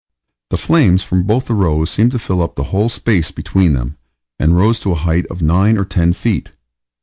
[0.49, 3.97] The flames from both the rows seemed to fill up the whole space between them,
[4.39, 6.53] and rose to the height of 9 or 10 feet.